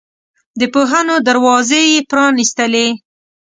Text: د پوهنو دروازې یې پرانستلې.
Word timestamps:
د 0.59 0.61
پوهنو 0.73 1.15
دروازې 1.27 1.81
یې 1.91 1.99
پرانستلې. 2.11 2.87